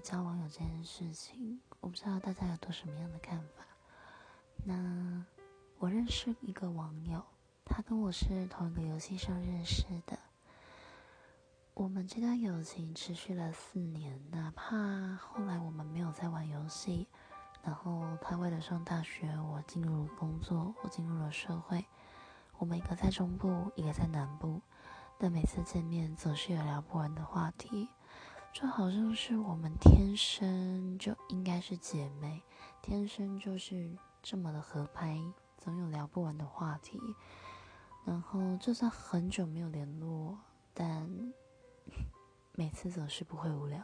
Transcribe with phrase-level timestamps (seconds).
[0.00, 3.64] 交网友这件事情，我不知道大家有多什么样的看法。
[4.64, 5.24] 那
[5.78, 7.22] 我认识一个网友，
[7.64, 10.18] 他跟我是同一个游戏上认识的。
[11.74, 17.06] 我们这段友情持续了四年，哪怕后来我们没有再玩游戏，
[17.62, 21.84] 然后他为了上大学，我进入了工作，我进入了社会。
[22.58, 24.60] 我们一个在中部，一个在南部，
[25.18, 27.88] 但每次见面总是有聊不完的话题，
[28.52, 32.42] 就好像是我们天生就应该是姐妹，
[32.82, 35.18] 天生就是这么的合拍，
[35.56, 37.00] 总有聊不完的话题。
[38.04, 40.38] 然后就算很久没有联络，
[40.74, 41.08] 但
[42.56, 43.82] 每次总是不会无聊。